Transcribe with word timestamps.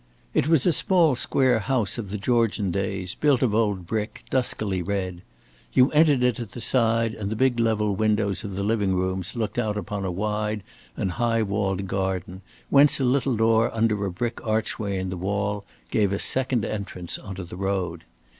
It 0.33 0.47
was 0.47 0.65
a 0.65 0.71
small 0.71 1.13
square 1.15 1.59
house 1.59 1.99
of 1.99 2.09
the 2.09 2.17
Georgian 2.17 2.71
days, 2.71 3.13
built 3.13 3.43
of 3.43 3.53
old 3.53 3.85
brick, 3.85 4.23
duskily 4.31 4.81
red. 4.81 5.21
You 5.73 5.91
entered 5.91 6.23
it 6.23 6.39
at 6.39 6.53
the 6.53 6.59
side 6.59 7.13
and 7.13 7.29
the 7.29 7.35
big 7.35 7.59
level 7.59 7.95
windows 7.95 8.43
of 8.43 8.55
the 8.55 8.63
living 8.63 8.95
rooms 8.95 9.35
looked 9.35 9.59
out 9.59 9.77
upon 9.77 10.03
a 10.03 10.11
wide 10.11 10.63
and 10.97 11.11
high 11.11 11.43
walled 11.43 11.85
garden 11.85 12.41
whence 12.71 12.99
a 12.99 13.03
little 13.05 13.35
door 13.35 13.69
under 13.75 14.03
a 14.03 14.11
brick 14.11 14.43
archway 14.43 14.97
in 14.97 15.11
the 15.11 15.17
wall 15.17 15.65
gave 15.91 16.11
a 16.11 16.17
second 16.17 16.65
entrance 16.65 17.19
on 17.19 17.35
to 17.35 17.43
the 17.43 17.55
road. 17.55 18.03